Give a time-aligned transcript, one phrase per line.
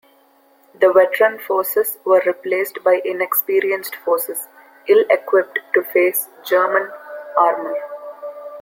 [0.73, 4.47] The veteran forces were replaced by inexperienced forces,
[4.87, 6.91] ill-equipped to face German
[7.37, 7.75] armour.